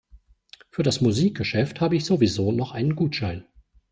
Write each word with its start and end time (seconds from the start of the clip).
Für 0.71 0.81
das 0.81 0.99
Musikgeschäft 1.01 1.79
habe 1.79 1.95
ich 1.95 2.05
sowieso 2.05 2.51
noch 2.51 2.71
einen 2.71 2.95
Gutschein. 2.95 3.45